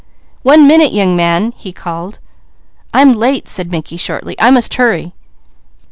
[0.41, 2.17] "One minute, young man!" he called.
[2.91, 4.35] "I'm late," said Mickey shortly.
[4.39, 5.13] "I must hurry."